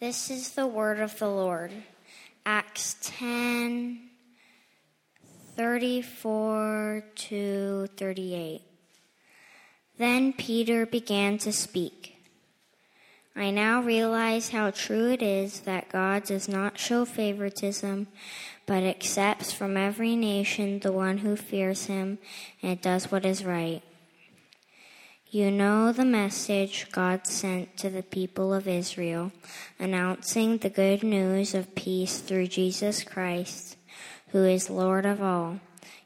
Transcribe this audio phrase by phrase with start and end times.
[0.00, 1.70] This is the word of the Lord.
[2.44, 4.10] Acts 10
[5.56, 8.62] 34 to 38.
[9.96, 12.16] Then Peter began to speak.
[13.36, 18.08] I now realize how true it is that God does not show favoritism,
[18.66, 22.18] but accepts from every nation the one who fears him
[22.62, 23.82] and does what is right.
[25.34, 29.32] You know the message God sent to the people of Israel,
[29.80, 33.76] announcing the good news of peace through Jesus Christ,
[34.28, 35.58] who is Lord of all.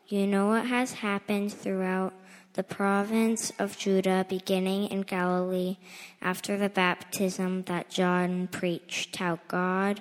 [0.07, 2.15] You know what has happened throughout
[2.55, 5.77] the province of Judah, beginning in Galilee,
[6.23, 10.01] after the baptism that John preached, how God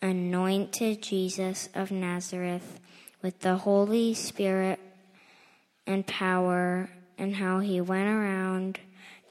[0.00, 2.78] anointed Jesus of Nazareth
[3.22, 4.78] with the Holy Spirit
[5.84, 8.80] and power and how he went around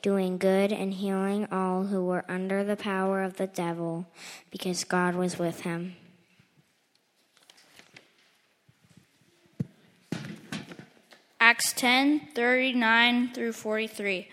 [0.01, 4.05] doing good and healing all who were under the power of the devil,
[4.51, 5.95] because God was with him.
[11.39, 14.27] Acts 10 39 through 43.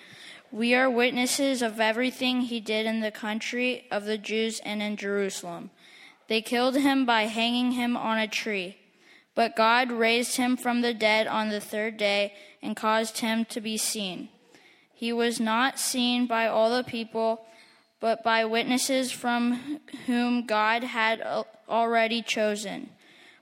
[0.51, 4.97] We are witnesses of everything he did in the country of the Jews and in
[4.97, 5.71] Jerusalem.
[6.29, 8.77] They killed him by hanging him on a tree.
[9.35, 13.61] But God raised him from the dead on the third day and caused him to
[13.61, 14.29] be seen.
[14.95, 17.45] He was not seen by all the people,
[17.99, 21.21] but by witnesses from whom God had
[21.69, 22.91] already chosen,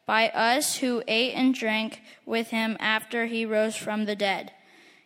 [0.06, 4.52] by us who ate and drank with him after he rose from the dead.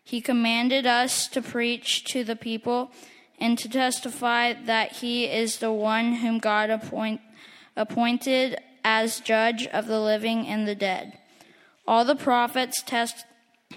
[0.03, 2.93] He commanded us to preach to the people
[3.41, 7.21] and to testify that he is the one whom God appoint,
[7.75, 11.19] appointed as judge of the living and the dead.
[11.87, 12.83] All the prophets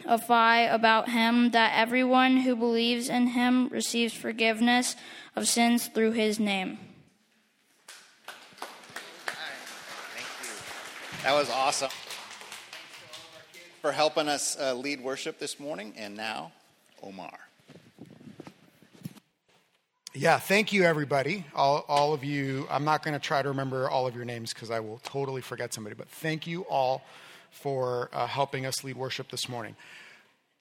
[0.04, 4.96] testify about him that everyone who believes in him receives forgiveness
[5.36, 6.80] of sins through his name.
[9.26, 11.24] Thank.
[11.24, 11.92] That was awesome.
[13.82, 15.94] For helping us uh, lead worship this morning.
[15.98, 16.52] And now,
[17.02, 17.38] Omar.
[20.14, 21.46] Yeah, thank you, everybody.
[21.54, 22.68] All, all of you.
[22.72, 25.42] I'm not going to try to remember all of your names because I will totally
[25.42, 27.04] forget somebody, but thank you all
[27.58, 29.76] for uh, helping us lead worship this morning.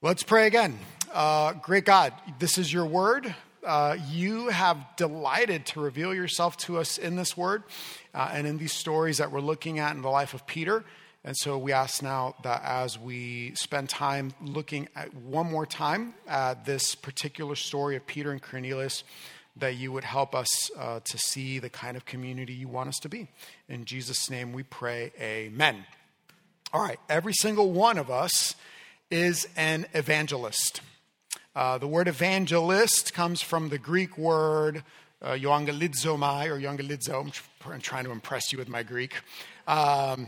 [0.03, 0.79] Let's pray again.
[1.13, 3.35] Uh, great God, this is your word.
[3.65, 7.65] Uh, you have delighted to reveal yourself to us in this word
[8.15, 10.85] uh, and in these stories that we're looking at in the life of Peter.
[11.25, 16.15] And so we ask now that as we spend time looking at one more time
[16.29, 19.03] at this particular story of Peter and Cornelius,
[19.57, 22.99] that you would help us uh, to see the kind of community you want us
[23.01, 23.29] to be.
[23.69, 25.85] In Jesus' name we pray, amen.
[26.77, 28.55] All right, every single one of us
[29.11, 30.83] is an evangelist.
[31.55, 34.85] Uh, the word evangelist comes from the Greek word
[35.23, 37.33] uh, euangelizomai or euangelizo.
[37.65, 39.15] I'm trying to impress you with my Greek.
[39.67, 40.27] Um,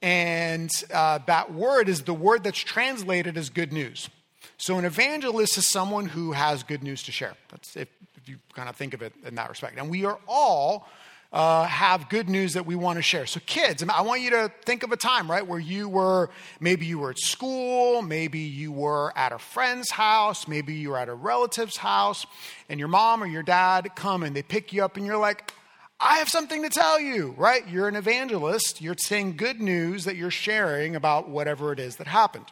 [0.00, 4.08] and uh, that word is the word that's translated as good news.
[4.56, 7.34] So an evangelist is someone who has good news to share.
[7.50, 9.76] That's if, if you kind of think of it in that respect.
[9.76, 10.86] And we are all
[11.32, 13.26] uh, have good news that we want to share.
[13.26, 16.86] So, kids, I want you to think of a time, right, where you were maybe
[16.86, 21.08] you were at school, maybe you were at a friend's house, maybe you were at
[21.08, 22.26] a relative's house,
[22.68, 25.52] and your mom or your dad come and they pick you up, and you're like,
[26.00, 27.66] I have something to tell you, right?
[27.68, 28.80] You're an evangelist.
[28.80, 32.46] You're saying good news that you're sharing about whatever it is that happened.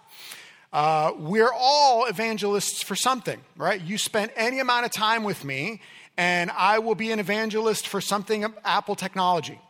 [0.72, 3.80] Uh, we're all evangelists for something, right?
[3.80, 5.80] You spent any amount of time with me,
[6.16, 9.60] and I will be an evangelist for something Apple technology.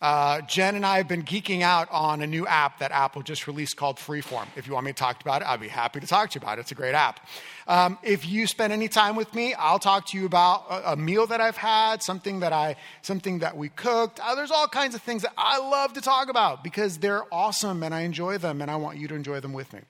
[0.00, 3.48] Uh, Jen and I have been geeking out on a new app that Apple just
[3.48, 4.46] released called Freeform.
[4.54, 6.42] If you want me to talk about it, I'd be happy to talk to you
[6.44, 6.60] about it.
[6.60, 7.26] It's a great app.
[7.66, 10.96] Um, if you spend any time with me, I'll talk to you about a, a
[10.96, 14.20] meal that I've had, something that I, something that we cooked.
[14.20, 17.82] Uh, there's all kinds of things that I love to talk about because they're awesome
[17.82, 19.80] and I enjoy them, and I want you to enjoy them with me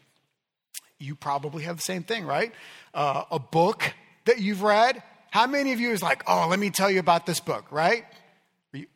[0.98, 2.52] you probably have the same thing, right?
[2.92, 5.02] Uh, a book that you've read.
[5.30, 8.04] How many of you is like, oh, let me tell you about this book, right?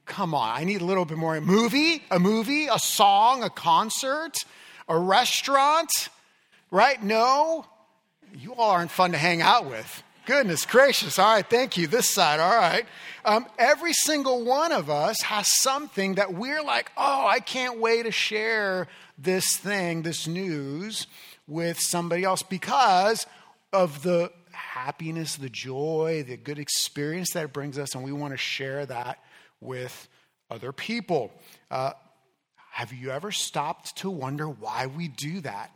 [0.07, 1.37] Come on, I need a little bit more.
[1.37, 4.37] A movie, a movie, a song, a concert,
[4.89, 5.91] a restaurant,
[6.71, 7.03] right?
[7.03, 7.67] No,
[8.37, 10.03] you all aren't fun to hang out with.
[10.25, 11.19] Goodness gracious.
[11.19, 11.87] All right, thank you.
[11.87, 12.87] This side, all right.
[13.25, 18.05] Um, every single one of us has something that we're like, oh, I can't wait
[18.05, 21.07] to share this thing, this news
[21.49, 23.27] with somebody else because
[23.73, 24.31] of the
[24.73, 28.87] happiness, the joy, the good experience that it brings us, and we want to share
[28.87, 29.23] that
[29.61, 30.09] with
[30.51, 31.31] other people.
[31.71, 31.93] Uh,
[32.71, 35.71] have you ever stopped to wonder why we do that?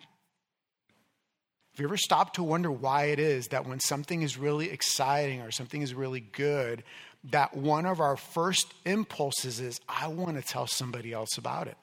[1.72, 5.43] Have you ever stopped to wonder why it is that when something is really exciting
[5.43, 6.82] or something is really good,
[7.25, 11.76] that one of our first impulses is, I want to tell somebody else about it?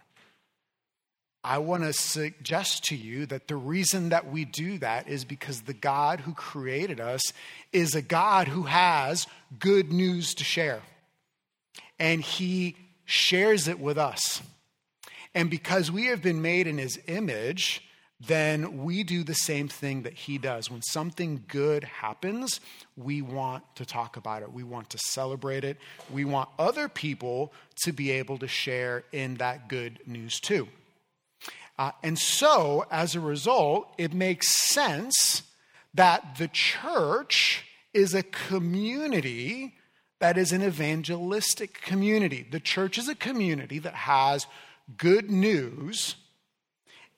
[1.44, 5.62] I want to suggest to you that the reason that we do that is because
[5.62, 7.22] the God who created us
[7.74, 9.28] is a God who has
[9.60, 10.82] good news to share.
[12.00, 14.42] And he shares it with us.
[15.36, 17.84] And because we have been made in his image,
[18.26, 20.72] then we do the same thing that he does.
[20.72, 22.62] When something good happens,
[22.96, 24.54] we want to talk about it.
[24.54, 25.78] We want to celebrate it.
[26.10, 27.52] We want other people
[27.84, 30.70] to be able to share in that good news too.
[31.78, 35.44] Uh, and so, as a result, it makes sense
[35.94, 39.76] that the church is a community
[40.20, 42.48] that is an evangelistic community.
[42.50, 44.48] The church is a community that has
[44.98, 46.16] good news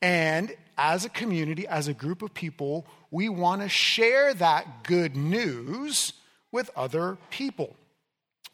[0.01, 5.15] and as a community, as a group of people, we want to share that good
[5.15, 6.13] news
[6.51, 7.75] with other people.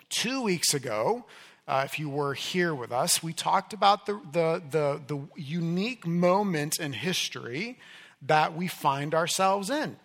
[0.09, 1.25] Two weeks ago,
[1.67, 6.05] uh, if you were here with us, we talked about the, the, the, the unique
[6.05, 7.79] moment in history
[8.21, 9.97] that we find ourselves in.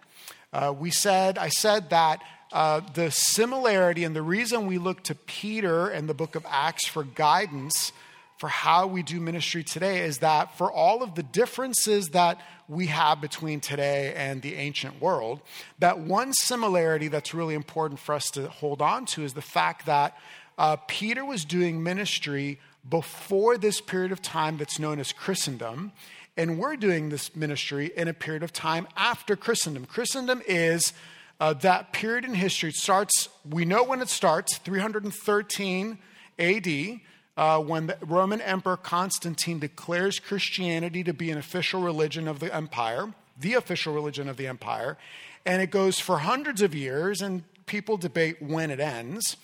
[0.52, 2.22] Uh, we said, I said that
[2.52, 6.86] uh, the similarity and the reason we look to Peter and the book of Acts
[6.86, 7.92] for guidance
[8.38, 12.38] for how we do ministry today is that for all of the differences that
[12.68, 15.40] we have between today and the ancient world,
[15.78, 19.86] that one similarity that's really important for us to hold on to is the fact
[19.86, 20.16] that
[20.58, 22.58] uh, Peter was doing ministry
[22.88, 25.92] before this period of time that's known as Christendom,
[26.36, 29.86] and we're doing this ministry in a period of time after Christendom.
[29.86, 30.92] Christendom is
[31.40, 32.70] uh, that period in history.
[32.70, 35.98] It starts, we know when it starts, 313
[36.38, 37.00] AD
[37.36, 42.54] uh, when the Roman Emperor Constantine declares Christianity to be an official religion of the
[42.54, 44.96] empire, the official religion of the empire,
[45.44, 49.36] and it goes for hundreds of years, and people debate when it ends.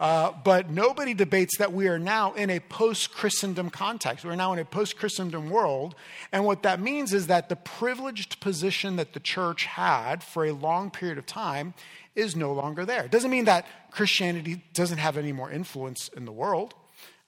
[0.00, 4.24] Uh, but nobody debates that we are now in a post Christendom context.
[4.24, 5.94] We're now in a post Christendom world.
[6.32, 10.52] And what that means is that the privileged position that the church had for a
[10.52, 11.74] long period of time
[12.16, 13.04] is no longer there.
[13.04, 16.74] It doesn't mean that Christianity doesn't have any more influence in the world.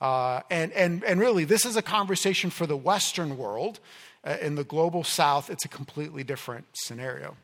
[0.00, 3.80] Uh, and, and, and really, this is a conversation for the Western world.
[4.24, 7.36] Uh, in the global South, it's a completely different scenario.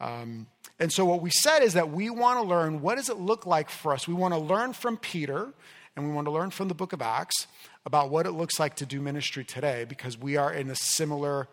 [0.00, 0.46] Um,
[0.78, 3.46] and so, what we said is that we want to learn what does it look
[3.46, 4.06] like for us?
[4.06, 5.52] We want to learn from Peter
[5.96, 7.48] and we want to learn from the book of Acts
[7.84, 11.48] about what it looks like to do ministry today because we are in a similar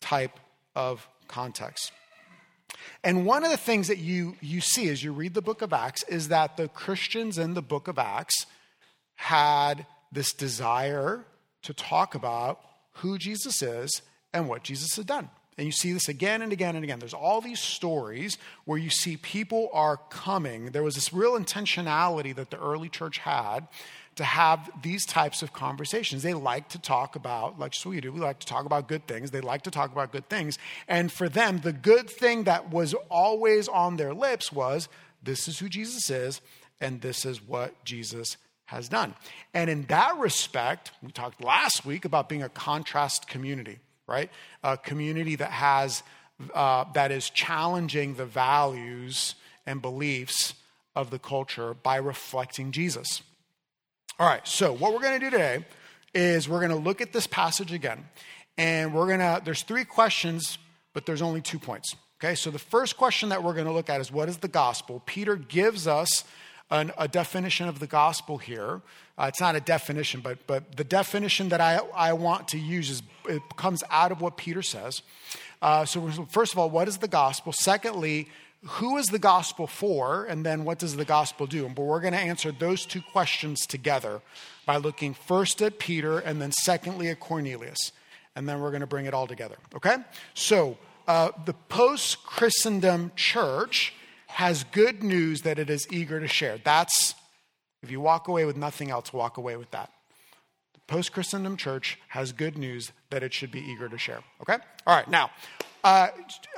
[0.00, 0.40] type
[0.74, 1.92] of context.
[3.02, 5.72] And one of the things that you, you see as you read the book of
[5.72, 8.46] Acts is that the Christians in the book of Acts
[9.16, 11.24] had this desire
[11.62, 12.60] to talk about
[12.94, 15.28] who Jesus is and what Jesus had done.
[15.58, 17.00] And you see this again and again and again.
[17.00, 20.66] There's all these stories where you see people are coming.
[20.66, 23.68] There was this real intentionality that the early church had
[24.16, 26.22] to have these types of conversations.
[26.22, 29.06] They like to talk about, like so we do, we like to talk about good
[29.06, 29.30] things.
[29.30, 30.58] They like to talk about good things.
[30.88, 34.88] And for them, the good thing that was always on their lips was
[35.22, 36.40] this is who Jesus is,
[36.80, 38.36] and this is what Jesus
[38.66, 39.14] has done.
[39.52, 43.78] And in that respect, we talked last week about being a contrast community,
[44.10, 44.30] right?
[44.62, 46.02] A community that has
[46.54, 49.34] uh, that is challenging the values
[49.66, 50.54] and beliefs
[50.96, 53.22] of the culture by reflecting Jesus.
[54.18, 55.64] All right, so what we're going to do today
[56.14, 58.08] is we're going to look at this passage again,
[58.58, 59.40] and we're going to.
[59.44, 60.58] There's three questions,
[60.92, 61.94] but there's only two points.
[62.22, 64.48] Okay, so the first question that we're going to look at is what is the
[64.48, 65.02] gospel?
[65.06, 66.24] Peter gives us
[66.70, 68.80] an, a definition of the gospel here.
[69.18, 72.90] Uh, it's not a definition, but, but the definition that I, I want to use
[72.90, 75.02] is it comes out of what Peter says.
[75.60, 77.52] Uh, so, first of all, what is the gospel?
[77.52, 78.28] Secondly,
[78.64, 80.24] who is the gospel for?
[80.24, 81.66] And then what does the gospel do?
[81.66, 84.20] And but we're going to answer those two questions together
[84.66, 87.92] by looking first at Peter and then secondly at Cornelius.
[88.36, 89.56] And then we're going to bring it all together.
[89.74, 89.96] Okay?
[90.34, 93.94] So, uh, the post Christendom church
[94.30, 96.58] has good news that it is eager to share.
[96.58, 97.14] That's,
[97.82, 99.90] if you walk away with nothing else, walk away with that.
[100.74, 104.20] The post Christendom church has good news that it should be eager to share.
[104.40, 104.56] Okay?
[104.86, 105.30] All right, now,
[105.82, 106.08] uh,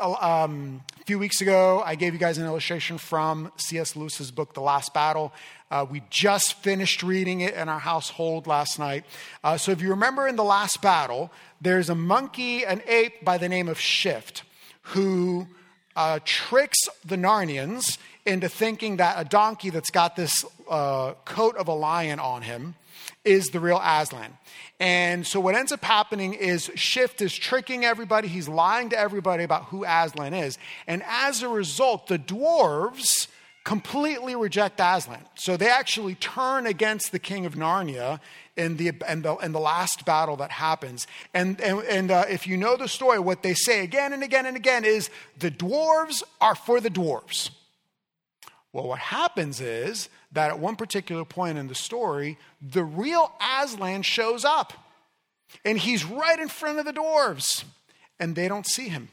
[0.00, 3.94] um, a few weeks ago, I gave you guys an illustration from C.S.
[3.94, 5.32] Lewis's book, The Last Battle.
[5.70, 9.04] Uh, we just finished reading it in our household last night.
[9.44, 13.38] Uh, so, if you remember in The Last Battle, there's a monkey, an ape by
[13.38, 14.42] the name of Shift,
[14.82, 15.46] who
[15.96, 21.68] uh, tricks the Narnians into thinking that a donkey that's got this uh, coat of
[21.68, 22.74] a lion on him
[23.24, 24.36] is the real Aslan.
[24.80, 28.28] And so what ends up happening is Shift is tricking everybody.
[28.28, 30.58] He's lying to everybody about who Aslan is.
[30.86, 33.28] And as a result, the dwarves
[33.64, 35.24] completely reject Aslan.
[35.34, 38.20] So they actually turn against the king of Narnia
[38.56, 41.06] in the, in the, in the last battle that happens.
[41.32, 44.46] And, and, and uh, if you know the story, what they say again and again
[44.46, 47.50] and again is the dwarves are for the dwarves.
[48.72, 54.02] Well, what happens is that at one particular point in the story, the real Aslan
[54.02, 54.72] shows up.
[55.64, 57.64] And he's right in front of the dwarves.
[58.18, 59.08] And they don't see him.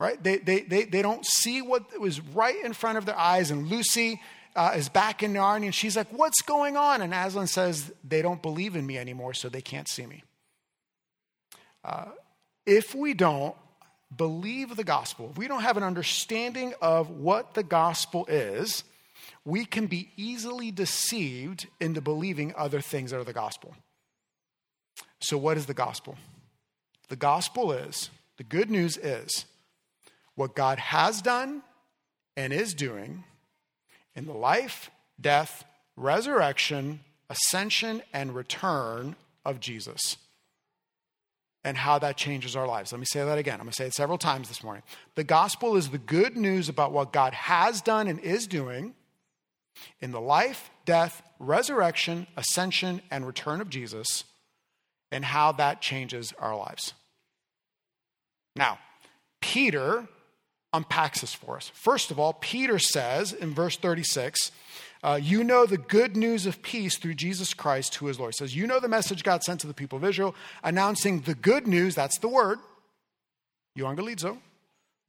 [0.00, 0.20] Right?
[0.20, 3.50] They, they, they, they don't see what was right in front of their eyes.
[3.50, 4.20] And Lucy
[4.56, 7.02] uh, is back in Narnia and she's like, What's going on?
[7.02, 10.24] And Aslan says, They don't believe in me anymore, so they can't see me.
[11.84, 12.06] Uh,
[12.64, 13.54] if we don't
[14.16, 18.84] believe the gospel, if we don't have an understanding of what the gospel is,
[19.44, 23.74] we can be easily deceived into believing other things that are the gospel.
[25.20, 26.16] So, what is the gospel?
[27.08, 29.44] The gospel is, the good news is,
[30.34, 31.62] what God has done
[32.36, 33.24] and is doing
[34.14, 35.64] in the life, death,
[35.96, 40.16] resurrection, ascension, and return of Jesus
[41.62, 42.92] and how that changes our lives.
[42.92, 43.54] Let me say that again.
[43.54, 44.82] I'm going to say it several times this morning.
[45.14, 48.94] The gospel is the good news about what God has done and is doing
[50.00, 54.24] in the life, death, resurrection, ascension, and return of Jesus
[55.12, 56.94] and how that changes our lives.
[58.56, 58.78] Now,
[59.40, 60.08] Peter
[60.72, 61.70] unpacks this for us.
[61.74, 64.52] First of all, Peter says in verse 36,
[65.02, 68.34] uh, you know the good news of peace through Jesus Christ, who is Lord.
[68.34, 71.34] He says, You know the message God sent to the people of Israel, announcing the
[71.34, 72.58] good news, that's the word,
[73.78, 74.38] euangelizo,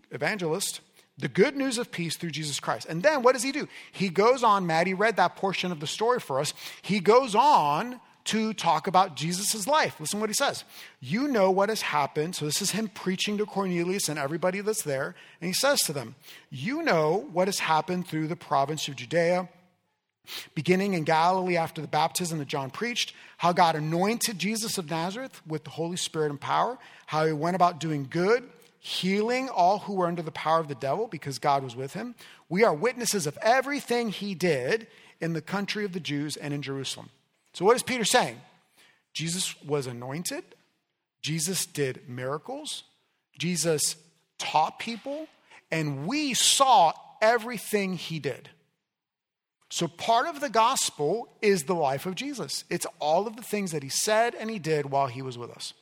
[0.10, 0.80] evangelist,
[1.18, 2.88] the good news of peace through Jesus Christ.
[2.90, 3.68] And then what does he do?
[3.92, 6.54] He goes on, Maddie read that portion of the story for us.
[6.82, 10.00] He goes on to talk about Jesus' life.
[10.00, 10.64] Listen what he says.
[11.00, 12.36] You know what has happened.
[12.36, 15.16] So this is him preaching to Cornelius and everybody that's there.
[15.40, 16.16] And he says to them,
[16.50, 19.50] You know what has happened through the province of Judea,
[20.54, 25.42] beginning in Galilee after the baptism that John preached, how God anointed Jesus of Nazareth
[25.48, 28.48] with the Holy Spirit and power, how he went about doing good,
[28.80, 32.16] healing all who were under the power of the devil because God was with him.
[32.50, 34.88] We are witnesses of everything he did
[35.20, 37.10] in the country of the Jews and in Jerusalem.
[37.54, 38.40] So, what is Peter saying?
[39.14, 40.44] Jesus was anointed,
[41.22, 42.84] Jesus did miracles,
[43.38, 43.96] Jesus
[44.38, 45.28] taught people,
[45.70, 48.50] and we saw everything he did.
[49.70, 52.66] So, part of the gospel is the life of Jesus.
[52.70, 55.52] It's all of the things that he said and he did while he was with
[55.52, 55.74] us.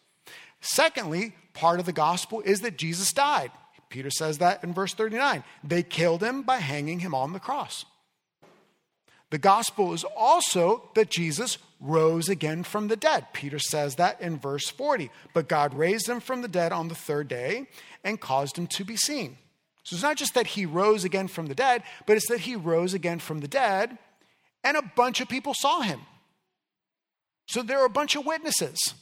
[0.61, 3.51] Secondly, part of the gospel is that Jesus died.
[3.89, 5.43] Peter says that in verse 39.
[5.63, 7.85] They killed him by hanging him on the cross.
[9.31, 13.27] The gospel is also that Jesus rose again from the dead.
[13.31, 15.11] Peter says that in verse 40.
[15.33, 17.67] But God raised him from the dead on the third day
[18.03, 19.37] and caused him to be seen.
[19.83, 22.55] So it's not just that he rose again from the dead, but it's that he
[22.55, 23.97] rose again from the dead
[24.63, 26.01] and a bunch of people saw him.
[27.47, 28.93] So there are a bunch of witnesses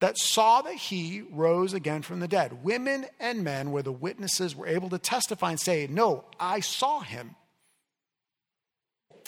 [0.00, 2.64] that saw that he rose again from the dead.
[2.64, 7.00] Women and men, where the witnesses were able to testify and say, No, I saw
[7.00, 7.34] him.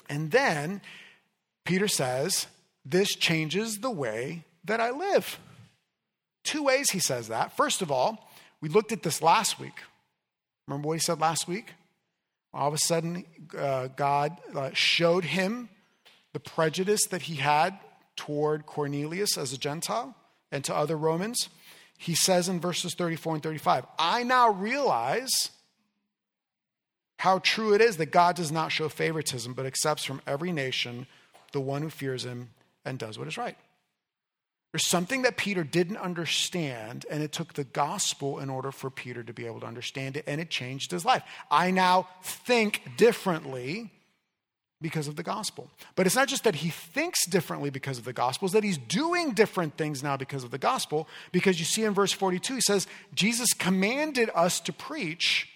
[0.09, 0.81] And then
[1.65, 2.47] Peter says,
[2.85, 5.38] This changes the way that I live.
[6.45, 7.57] Two ways he says that.
[7.57, 9.81] First of all, we looked at this last week.
[10.67, 11.73] Remember what he said last week?
[12.53, 13.25] All of a sudden,
[13.57, 15.69] uh, God uh, showed him
[16.33, 17.79] the prejudice that he had
[18.17, 20.15] toward Cornelius as a Gentile
[20.50, 21.49] and to other Romans.
[21.99, 25.50] He says in verses 34 and 35, I now realize
[27.19, 31.07] how true it is that God does not show favoritism, but accepts from every nation
[31.53, 32.51] the one who fears him
[32.85, 33.57] and does what is right.
[34.73, 39.23] There's something that Peter didn't understand, and it took the gospel in order for Peter
[39.23, 41.23] to be able to understand it, and it changed his life.
[41.51, 43.91] I now think differently
[44.81, 45.71] because of the gospel.
[45.97, 48.79] But it's not just that he thinks differently because of the gospel, it's that he's
[48.79, 51.09] doing different things now because of the gospel.
[51.33, 55.49] Because you see in verse 42, he says, Jesus commanded us to preach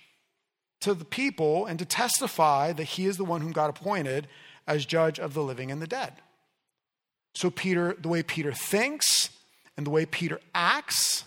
[0.82, 4.28] to the people and to testify that he is the one whom God appointed
[4.66, 6.14] as judge of the living and the dead.
[7.34, 9.30] So, Peter, the way Peter thinks
[9.76, 11.24] and the way Peter acts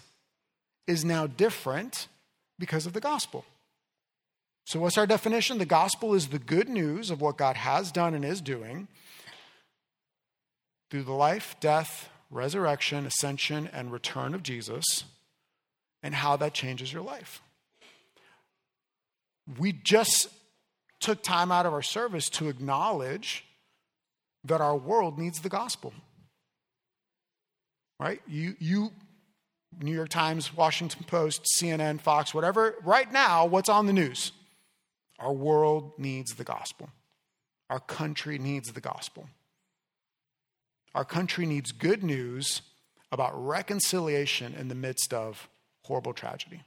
[0.88, 2.08] is now different
[2.60, 3.44] because of the gospel.
[4.66, 5.58] So, what's our definition?
[5.58, 8.88] The gospel is the good news of what God has done and is doing
[10.90, 15.06] through the life, death, resurrection, ascension, and return of Jesus,
[16.04, 17.42] and how that changes your life.
[19.60, 20.28] We just
[21.00, 23.46] took time out of our service to acknowledge
[24.44, 25.94] that our world needs the gospel.
[28.00, 28.22] Right?
[28.28, 28.92] You, you,
[29.80, 34.32] New York Times, Washington Post, CNN, Fox, whatever, right now, what's on the news?
[35.20, 36.90] Our world needs the gospel.
[37.70, 39.30] Our country needs the gospel.
[40.94, 42.62] Our country needs good news
[43.12, 45.50] about reconciliation in the midst of
[45.84, 46.62] horrible tragedy.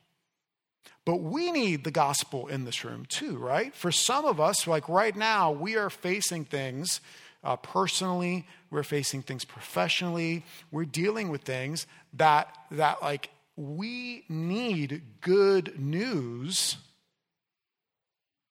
[1.04, 3.74] But we need the gospel in this room too, right?
[3.74, 7.00] For some of us, like right now, we are facing things
[7.44, 15.02] uh, personally, we're facing things professionally, we're dealing with things that, that like, we need
[15.20, 16.76] good news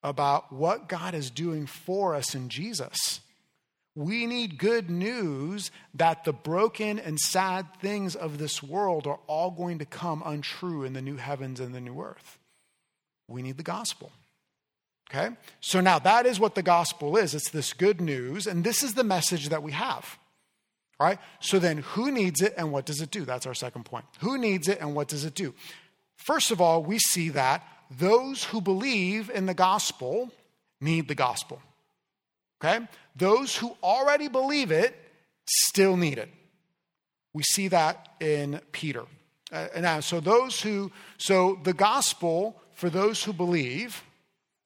[0.02, 3.20] about what God is doing for us in Jesus.
[3.98, 9.50] We need good news that the broken and sad things of this world are all
[9.50, 12.38] going to come untrue in the new heavens and the new earth.
[13.26, 14.12] We need the gospel.
[15.10, 15.34] Okay?
[15.58, 17.34] So now that is what the gospel is.
[17.34, 20.16] It's this good news, and this is the message that we have.
[21.00, 21.18] All right?
[21.40, 23.24] So then who needs it and what does it do?
[23.24, 24.04] That's our second point.
[24.20, 25.54] Who needs it and what does it do?
[26.14, 30.30] First of all, we see that those who believe in the gospel
[30.80, 31.60] need the gospel.
[32.62, 32.86] Okay?
[33.18, 34.94] Those who already believe it
[35.46, 36.28] still need it.
[37.34, 39.04] We see that in Peter.
[39.52, 44.02] Uh, now, so those who, so the gospel for those who believe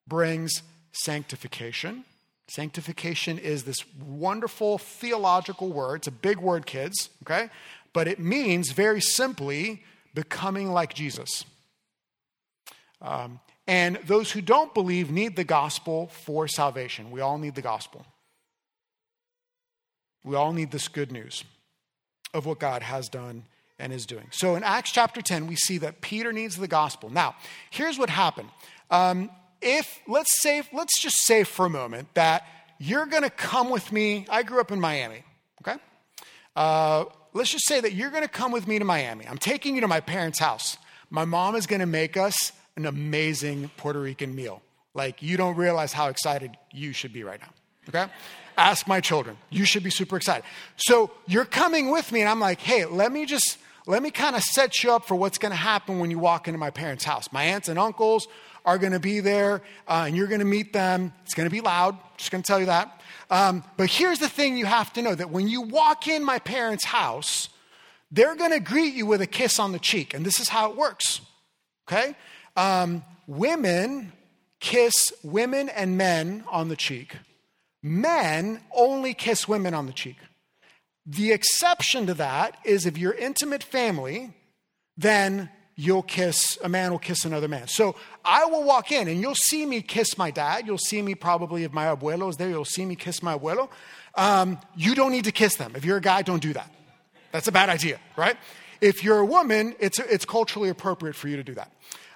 [0.06, 2.04] brings sanctification.
[2.48, 5.96] Sanctification is this wonderful theological word.
[5.96, 7.48] It's a big word, kids, okay?
[7.92, 9.82] But it means very simply
[10.14, 11.44] becoming like Jesus.
[13.00, 17.10] Um, and those who don't believe need the gospel for salvation.
[17.10, 18.04] We all need the gospel.
[20.24, 21.44] We all need this good news
[22.34, 23.44] of what God has done
[23.78, 24.28] and is doing.
[24.30, 27.10] So in Acts chapter 10, we see that Peter needs the gospel.
[27.10, 27.34] Now,
[27.70, 28.48] here's what happened.
[28.90, 32.44] Um, if, let's say, let's just say for a moment that
[32.78, 34.26] you're going to come with me.
[34.28, 35.22] I grew up in Miami,
[35.62, 35.80] okay?
[36.56, 39.26] Uh, let's just say that you're going to come with me to Miami.
[39.26, 40.76] I'm taking you to my parents' house.
[41.08, 44.62] My mom is going to make us an amazing Puerto Rican meal.
[44.94, 47.50] Like, you don't realize how excited you should be right now,
[47.88, 48.12] okay?
[48.56, 49.36] Ask my children.
[49.50, 50.44] You should be super excited.
[50.76, 54.36] So you're coming with me, and I'm like, hey, let me just, let me kind
[54.36, 57.04] of set you up for what's going to happen when you walk into my parents'
[57.04, 57.32] house.
[57.32, 58.28] My aunts and uncles
[58.64, 61.12] are going to be there, uh, and you're going to meet them.
[61.24, 63.00] It's going to be loud, just going to tell you that.
[63.30, 66.38] Um, but here's the thing you have to know that when you walk in my
[66.38, 67.48] parents' house,
[68.10, 70.12] they're going to greet you with a kiss on the cheek.
[70.14, 71.22] And this is how it works,
[71.88, 72.14] okay?
[72.56, 74.12] Um, women
[74.62, 77.16] kiss women and men on the cheek.
[77.82, 80.16] Men only kiss women on the cheek.
[81.04, 84.32] The exception to that is if you're intimate family,
[84.96, 87.66] then you'll kiss, a man will kiss another man.
[87.66, 90.66] So I will walk in and you'll see me kiss my dad.
[90.66, 93.68] You'll see me probably, if my abuelo is there, you'll see me kiss my abuelo.
[94.14, 95.72] Um, you don't need to kiss them.
[95.74, 96.70] If you're a guy, don't do that.
[97.32, 98.36] That's a bad idea, right?
[98.80, 101.72] If you're a woman, it's, it's culturally appropriate for you to do that.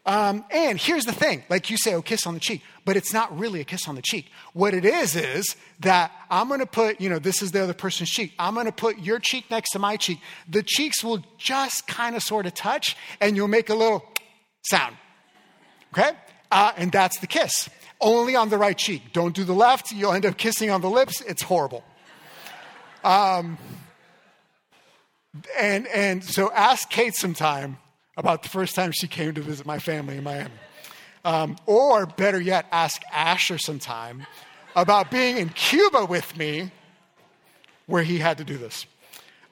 [0.06, 3.12] Um, and here's the thing like you say, oh, kiss on the cheek, but it's
[3.12, 4.30] not really a kiss on the cheek.
[4.52, 7.74] What it is, is that I'm going to put, you know, this is the other
[7.74, 8.32] person's cheek.
[8.38, 10.20] I'm going to put your cheek next to my cheek.
[10.48, 14.04] The cheeks will just kind of sort of touch, and you'll make a little
[14.62, 14.96] sound.
[15.92, 16.12] Okay?
[16.52, 17.68] Uh, and that's the kiss.
[18.00, 19.12] Only on the right cheek.
[19.12, 19.90] Don't do the left.
[19.90, 21.20] You'll end up kissing on the lips.
[21.22, 21.82] It's horrible.
[23.02, 23.58] Um,
[25.58, 27.78] and, and so ask Kate sometime
[28.16, 30.50] about the first time she came to visit my family in Miami.
[31.24, 34.26] Um, or better yet, ask Asher sometime
[34.74, 36.70] about being in Cuba with me
[37.86, 38.86] where he had to do this.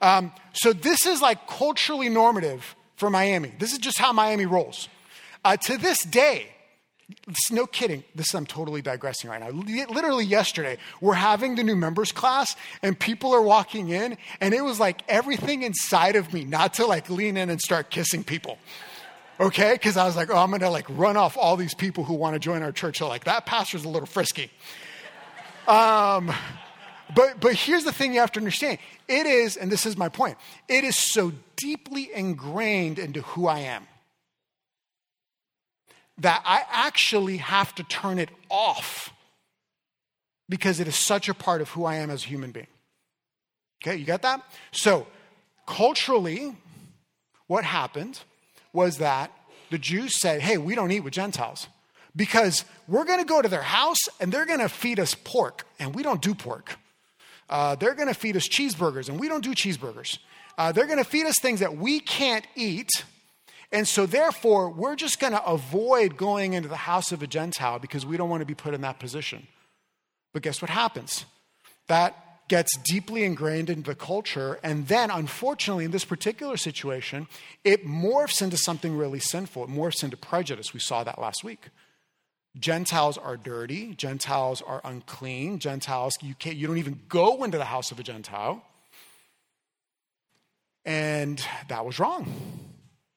[0.00, 3.53] Um, so this is like culturally normative for Miami.
[3.59, 4.88] This is just how Miami rolls.
[5.44, 6.54] Uh, to this day,
[7.51, 8.05] no kidding.
[8.14, 9.51] This I'm totally digressing right now.
[9.51, 14.62] Literally yesterday, we're having the new members class, and people are walking in, and it
[14.62, 18.59] was like everything inside of me not to like lean in and start kissing people.
[19.40, 22.14] Okay, because I was like, oh, I'm gonna like run off all these people who
[22.14, 22.99] want to join our church.
[22.99, 24.51] So like that pastor's a little frisky.
[25.67, 26.33] Um,
[27.14, 28.79] but but here's the thing you have to understand.
[29.09, 30.38] It is, and this is my point.
[30.69, 33.87] It is so deeply ingrained into who I am
[36.18, 39.12] that I actually have to turn it off
[40.48, 42.66] because it is such a part of who I am as a human being.
[43.83, 44.42] Okay, you got that?
[44.72, 45.07] So,
[45.66, 46.57] culturally,
[47.46, 48.20] what happened
[48.72, 49.31] was that
[49.70, 51.68] the Jews said, hey, we don't eat with Gentiles
[52.16, 55.66] because we're going to go to their house and they're going to feed us pork,
[55.79, 56.77] and we don't do pork.
[57.50, 60.18] Uh, they're going to feed us cheeseburgers, and we don't do cheeseburgers.
[60.57, 62.90] Uh, they're going to feed us things that we can't eat
[63.74, 67.80] And so, therefore, we're just going to avoid going into the house of a Gentile
[67.80, 69.48] because we don't want to be put in that position.
[70.32, 71.24] But guess what happens?
[71.88, 74.60] That gets deeply ingrained into the culture.
[74.62, 77.26] And then, unfortunately, in this particular situation,
[77.64, 79.64] it morphs into something really sinful.
[79.64, 80.72] It morphs into prejudice.
[80.72, 81.70] We saw that last week.
[82.56, 83.96] Gentiles are dirty.
[83.96, 85.58] Gentiles are unclean.
[85.58, 88.62] Gentiles, you, can't, you don't even go into the house of a Gentile.
[90.84, 92.32] And that was wrong.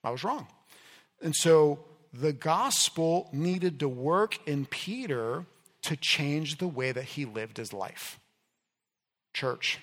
[0.03, 0.47] That was wrong.
[1.21, 1.79] And so
[2.13, 5.45] the gospel needed to work in Peter
[5.83, 8.19] to change the way that he lived his life.
[9.33, 9.79] Church,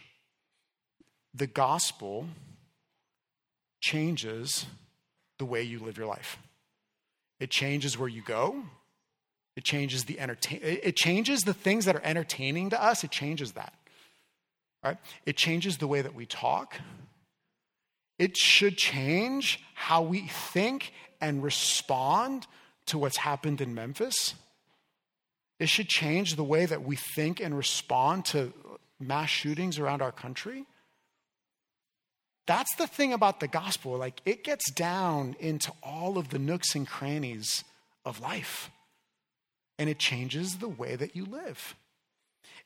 [1.33, 2.27] the gospel
[3.81, 4.67] changes
[5.39, 6.39] the way you live your life.
[7.41, 8.65] It changes where you go.
[9.57, 10.61] It changes the entertain.
[10.63, 13.05] It changes the things that are entertaining to us.
[13.05, 13.75] It changes that.
[14.83, 14.99] Right?
[15.25, 16.79] It changes the way that we talk.
[18.19, 22.47] It should change how we think and respond
[22.87, 24.35] to what's happened in Memphis.
[25.59, 28.53] It should change the way that we think and respond to
[29.01, 30.67] mass shootings around our country.
[32.47, 33.97] That's the thing about the gospel.
[33.97, 37.65] Like, it gets down into all of the nooks and crannies
[38.05, 38.71] of life,
[39.79, 41.75] and it changes the way that you live.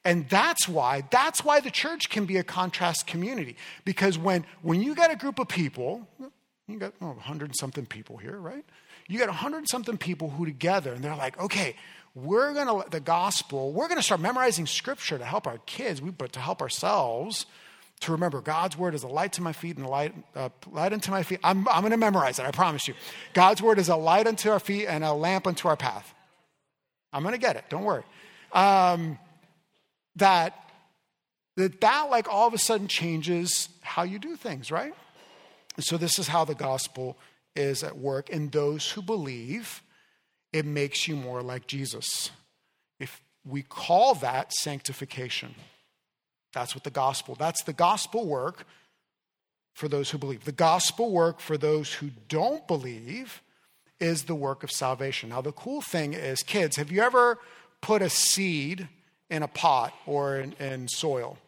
[0.04, 3.56] And that's why, that's why the church can be a contrast community.
[3.84, 6.06] Because when, when you got a group of people,
[6.66, 8.64] you got oh, 100 something people here, right?
[9.08, 11.74] You got 100 something people who together, and they're like, okay,
[12.14, 15.58] we're going to, let the gospel, we're going to start memorizing scripture to help our
[15.66, 17.46] kids, but to help ourselves
[18.00, 20.92] to remember God's word is a light to my feet and a light, uh, light
[20.92, 21.40] unto my feet.
[21.42, 22.94] I'm, I'm going to memorize it, I promise you.
[23.34, 26.14] God's word is a light unto our feet and a lamp unto our path.
[27.12, 28.04] I'm going to get it, don't worry.
[28.52, 29.18] Um,
[30.18, 30.54] that,
[31.56, 34.94] that that like all of a sudden changes how you do things, right?
[35.80, 37.16] So this is how the gospel
[37.54, 39.82] is at work in those who believe
[40.52, 42.30] it makes you more like Jesus.
[42.98, 45.54] If we call that sanctification.
[46.52, 47.34] That's what the gospel.
[47.34, 48.64] That's the gospel work
[49.74, 50.44] for those who believe.
[50.44, 53.42] The gospel work for those who don't believe
[54.00, 55.30] is the work of salvation.
[55.30, 57.38] Now the cool thing is kids, have you ever
[57.80, 58.88] put a seed
[59.30, 61.38] in a pot or in, in soil,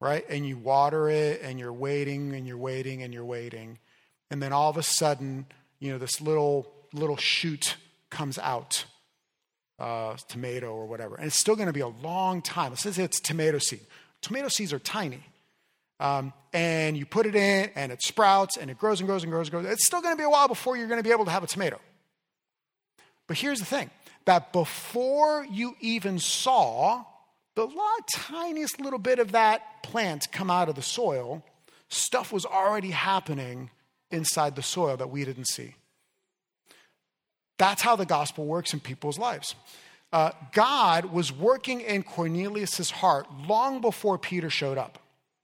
[0.00, 0.24] right?
[0.28, 3.78] And you water it and you're waiting and you're waiting and you're waiting.
[4.30, 5.46] And then all of a sudden,
[5.78, 7.76] you know, this little little shoot
[8.10, 8.84] comes out,
[9.78, 11.16] uh, tomato or whatever.
[11.16, 12.72] And it's still going to be a long time.
[12.72, 13.80] It says it's tomato seed.
[14.22, 15.22] Tomato seeds are tiny.
[16.00, 19.30] Um, and you put it in and it sprouts and it grows and grows and
[19.30, 19.72] grows and grows.
[19.72, 21.44] It's still going to be a while before you're going to be able to have
[21.44, 21.80] a tomato.
[23.26, 23.90] But here's the thing
[24.24, 27.04] that before you even saw
[27.54, 27.68] the
[28.10, 31.44] tiniest little bit of that plant come out of the soil,
[31.88, 33.70] stuff was already happening
[34.10, 35.74] inside the soil that we didn't see.
[37.58, 39.54] That's how the gospel works in people's lives.
[40.12, 44.98] Uh, God was working in Cornelius' heart long before Peter showed up.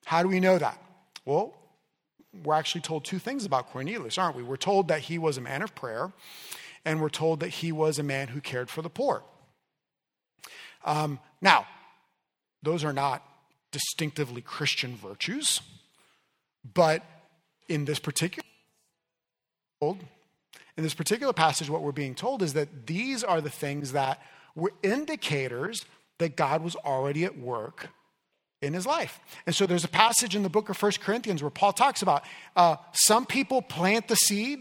[0.05, 0.81] How do we know that?
[1.25, 1.55] Well,
[2.45, 4.43] we're actually told two things about Cornelius, aren't we?
[4.43, 6.13] We're told that he was a man of prayer
[6.85, 9.23] and we're told that he was a man who cared for the poor.
[10.85, 11.67] Um, now,
[12.63, 13.23] those are not
[13.71, 15.61] distinctively Christian virtues,
[16.75, 17.03] but
[17.69, 18.45] in this particular
[19.81, 24.21] in this particular passage, what we're being told is that these are the things that
[24.55, 25.85] were indicators
[26.19, 27.89] that God was already at work
[28.61, 29.21] in his life.
[29.47, 32.25] And so there's a passage in the book of First Corinthians where Paul talks about
[32.57, 34.61] uh, some people plant the seed,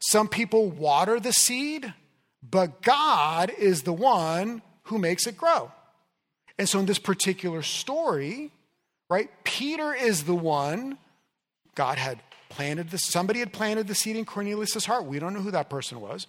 [0.00, 1.92] some people water the seed,
[2.42, 5.72] but God is the one who makes it grow.
[6.58, 8.50] And so in this particular story,
[9.08, 10.98] right, Peter is the one,
[11.74, 15.04] God had planted this, somebody had planted the seed in Cornelius' heart.
[15.04, 16.26] We don't know who that person was.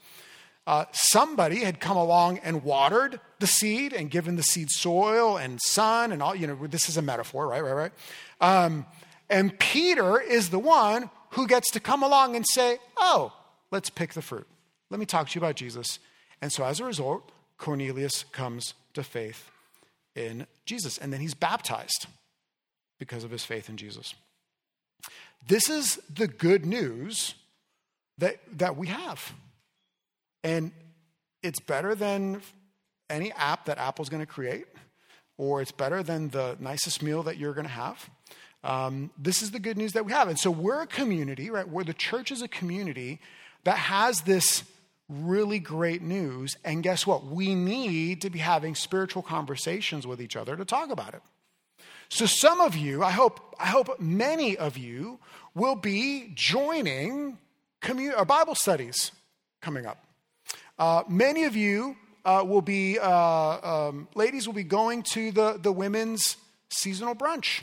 [0.67, 5.60] Uh, somebody had come along and watered the seed and given the seed soil and
[5.63, 7.91] sun and all, you know, this is a metaphor, right, right, right.
[8.39, 8.86] Um,
[9.32, 13.34] and Peter is the one who gets to come along and say, oh,
[13.71, 14.47] let's pick the fruit.
[14.89, 15.99] Let me talk to you about Jesus.
[16.41, 19.51] And so as a result, Cornelius comes to faith
[20.15, 20.97] in Jesus.
[20.97, 22.08] And then he's baptized
[22.97, 24.13] because of his faith in Jesus.
[25.47, 27.36] This is the good news
[28.17, 29.34] that, that we have.
[30.43, 30.71] And
[31.41, 32.41] it's better than
[33.10, 34.65] any app that Apple's going to create,
[35.38, 38.10] or it's better than the nicest meal that you're going to have.
[38.63, 40.27] Um, this is the good news that we have.
[40.27, 41.67] And so we're a community, right?
[41.67, 43.21] Where the church is a community
[43.63, 44.63] that has this
[45.10, 46.56] really great news.
[46.63, 47.26] And guess what?
[47.26, 51.22] We need to be having spiritual conversations with each other to talk about it.
[52.10, 55.19] So some of you, I hope, I hope many of you
[55.54, 57.38] will be joining
[57.82, 59.12] commun- uh, Bible studies
[59.62, 60.04] coming up.
[60.78, 65.60] Uh, many of you uh, will be, uh, um, ladies will be going to the,
[65.62, 66.38] the women's
[66.69, 67.62] seasonal brunch.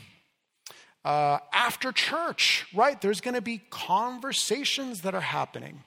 [1.05, 5.83] Uh, after church, right, there's going to be conversations that are happening.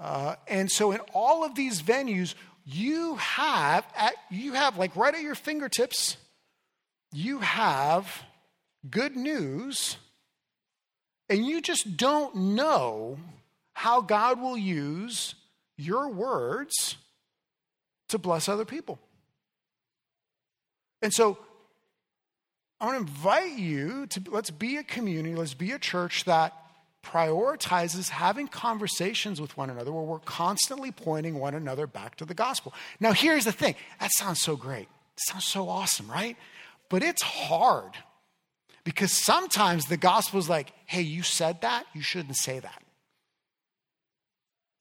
[0.00, 2.34] Uh, and so, in all of these venues,
[2.64, 6.16] you have, at, you have, like right at your fingertips,
[7.12, 8.22] you have
[8.88, 9.98] good news,
[11.28, 13.18] and you just don't know
[13.74, 15.34] how God will use
[15.76, 16.96] your words
[18.08, 18.98] to bless other people.
[21.02, 21.38] And so,
[22.80, 26.54] I want to invite you to let's be a community, let's be a church that
[27.02, 32.34] prioritizes having conversations with one another where we're constantly pointing one another back to the
[32.34, 32.74] gospel.
[32.98, 34.88] Now, here's the thing that sounds so great.
[35.16, 36.36] It sounds so awesome, right?
[36.88, 37.92] But it's hard
[38.84, 42.82] because sometimes the gospel is like, hey, you said that, you shouldn't say that.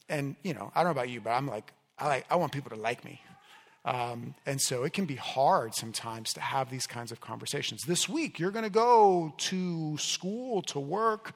[0.09, 2.51] And, you know, I don't know about you, but I'm like, I, like, I want
[2.51, 3.21] people to like me.
[3.85, 7.83] Um, and so it can be hard sometimes to have these kinds of conversations.
[7.83, 11.33] This week, you're going to go to school, to work,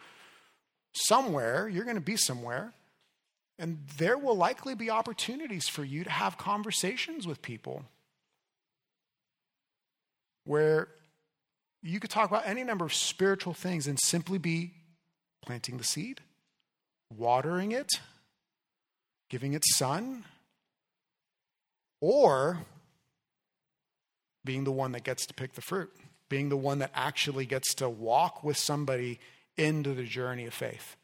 [0.94, 1.68] somewhere.
[1.68, 2.74] You're going to be somewhere.
[3.60, 7.84] And there will likely be opportunities for you to have conversations with people
[10.46, 10.88] where
[11.82, 14.72] you could talk about any number of spiritual things and simply be
[15.42, 16.22] planting the seed,
[17.16, 17.90] watering it,
[19.30, 20.24] giving it sun,
[22.02, 22.60] or
[24.46, 25.92] being the one that gets to pick the fruit,
[26.30, 29.20] being the one that actually gets to walk with somebody
[29.58, 30.96] into the journey of faith.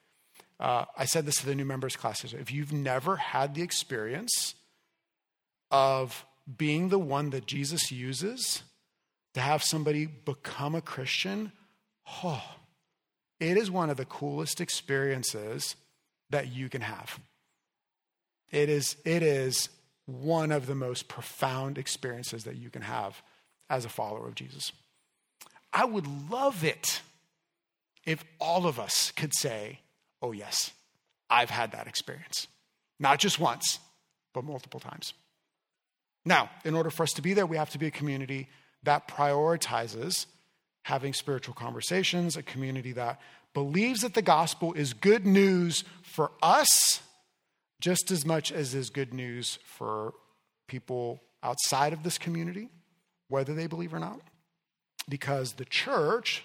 [0.60, 2.34] Uh, I said this to the new members classes.
[2.34, 4.56] If you've never had the experience
[5.72, 6.26] of
[6.58, 8.64] being the one that Jesus uses
[9.34, 11.52] to have somebody become a Christian,
[12.24, 12.44] oh,
[13.40, 15.76] it is one of the coolest experiences
[16.30, 17.20] that you can have.
[18.52, 19.70] It is, it is
[20.06, 23.22] one of the most profound experiences that you can have
[23.70, 24.72] as a follower of Jesus.
[25.72, 27.02] I would love it
[28.10, 29.82] if all of us could say,
[30.22, 30.72] Oh, yes,
[31.30, 32.48] I've had that experience.
[33.00, 33.80] Not just once,
[34.34, 35.14] but multiple times.
[36.26, 38.50] Now, in order for us to be there, we have to be a community
[38.84, 40.26] that prioritizes
[40.84, 43.22] having spiritual conversations, a community that
[43.54, 47.02] believes that the gospel is good news for us
[47.80, 50.14] just as much as is good news for
[50.68, 52.70] people outside of this community,
[53.28, 54.20] whether they believe or not.
[55.08, 56.44] Because the church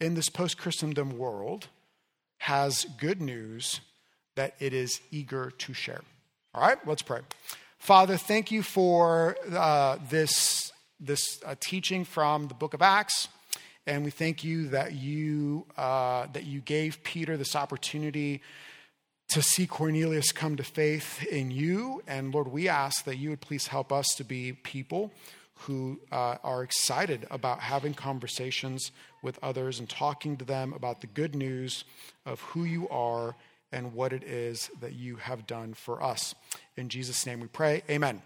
[0.00, 1.68] in this post Christendom world
[2.38, 3.80] has good news
[4.34, 6.00] that it is eager to share.
[6.54, 7.20] All right, let's pray.
[7.78, 13.28] Father, thank you for uh, this, this uh, teaching from the book of Acts.
[13.86, 18.42] And we thank you that you, uh, that you gave Peter this opportunity
[19.30, 22.02] to see Cornelius come to faith in you.
[22.06, 25.12] And Lord, we ask that you would please help us to be people
[25.66, 28.90] who uh, are excited about having conversations
[29.22, 31.84] with others and talking to them about the good news
[32.24, 33.36] of who you are
[33.72, 36.34] and what it is that you have done for us.
[36.76, 37.82] In Jesus' name we pray.
[37.90, 38.22] Amen.